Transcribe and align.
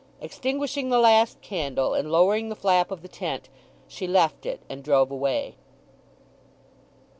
Extinguishing 0.19 0.89
the 0.89 0.97
last 0.97 1.39
candle, 1.41 1.93
and 1.93 2.11
lowering 2.11 2.49
the 2.49 2.55
flap 2.55 2.89
of 2.89 3.03
the 3.03 3.07
tent, 3.07 3.49
she 3.87 4.07
left 4.07 4.47
it, 4.47 4.59
and 4.67 4.83
drove 4.83 5.11
away. 5.11 5.53